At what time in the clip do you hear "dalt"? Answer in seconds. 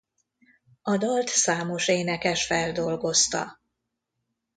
0.97-1.27